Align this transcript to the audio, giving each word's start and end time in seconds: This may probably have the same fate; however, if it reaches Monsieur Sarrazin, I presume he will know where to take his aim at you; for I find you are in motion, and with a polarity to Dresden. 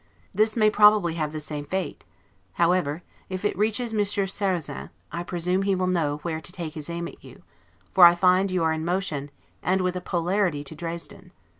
This 0.33 0.57
may 0.57 0.71
probably 0.71 1.13
have 1.13 1.31
the 1.31 1.39
same 1.39 1.63
fate; 1.63 2.03
however, 2.53 3.03
if 3.29 3.45
it 3.45 3.55
reaches 3.55 3.93
Monsieur 3.93 4.25
Sarrazin, 4.25 4.89
I 5.11 5.21
presume 5.21 5.61
he 5.61 5.75
will 5.75 5.85
know 5.85 6.17
where 6.23 6.41
to 6.41 6.51
take 6.51 6.73
his 6.73 6.89
aim 6.89 7.07
at 7.07 7.23
you; 7.23 7.43
for 7.93 8.05
I 8.05 8.15
find 8.15 8.49
you 8.49 8.63
are 8.63 8.73
in 8.73 8.83
motion, 8.83 9.29
and 9.61 9.81
with 9.81 9.95
a 9.95 10.01
polarity 10.01 10.63
to 10.63 10.73
Dresden. 10.73 11.31